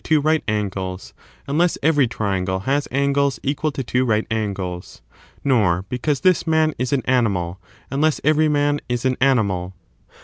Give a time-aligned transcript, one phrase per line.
[0.03, 1.13] ^^^^^ right angles,
[1.45, 5.03] unless every triangle has angles equal to two right angles;
[5.43, 7.57] nor because this man is an ^mal,
[7.91, 9.75] imless every man is an animal.